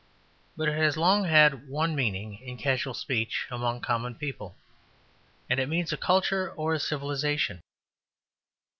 [0.57, 4.55] But it has long had one meaning in casual speech among common people,
[5.47, 7.61] and it means a culture or a civilization.